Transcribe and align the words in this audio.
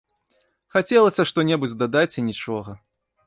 Хацелася 0.77 1.25
што-небудзь 1.31 1.77
дадаць 1.83 2.13
і 2.19 2.25
нічога. 2.31 2.77